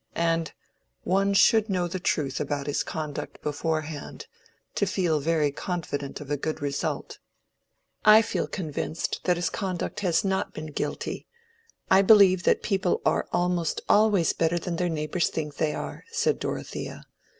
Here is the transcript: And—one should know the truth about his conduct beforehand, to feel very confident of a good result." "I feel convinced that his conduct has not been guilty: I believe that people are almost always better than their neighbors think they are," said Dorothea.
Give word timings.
And—one 0.15 1.35
should 1.35 1.69
know 1.69 1.87
the 1.87 1.99
truth 1.99 2.39
about 2.39 2.65
his 2.65 2.81
conduct 2.81 3.39
beforehand, 3.43 4.25
to 4.73 4.87
feel 4.87 5.19
very 5.19 5.51
confident 5.51 6.19
of 6.19 6.31
a 6.31 6.37
good 6.37 6.59
result." 6.59 7.19
"I 8.03 8.23
feel 8.23 8.47
convinced 8.47 9.21
that 9.25 9.35
his 9.37 9.51
conduct 9.51 9.99
has 9.99 10.25
not 10.25 10.55
been 10.55 10.71
guilty: 10.73 11.27
I 11.91 12.01
believe 12.01 12.45
that 12.45 12.63
people 12.63 13.03
are 13.05 13.27
almost 13.31 13.79
always 13.87 14.33
better 14.33 14.57
than 14.57 14.77
their 14.77 14.89
neighbors 14.89 15.29
think 15.29 15.57
they 15.57 15.75
are," 15.75 16.03
said 16.11 16.39
Dorothea. 16.39 17.03